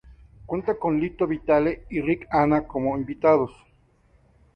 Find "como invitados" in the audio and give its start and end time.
2.67-3.51